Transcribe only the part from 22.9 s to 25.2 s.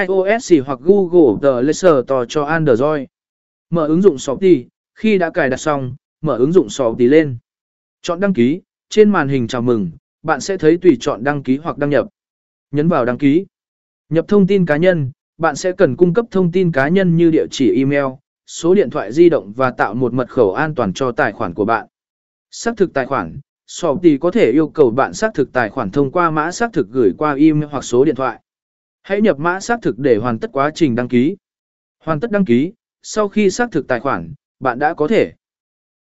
tài khoản, Shopee có thể yêu cầu bạn